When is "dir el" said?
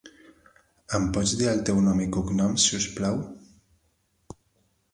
1.41-1.61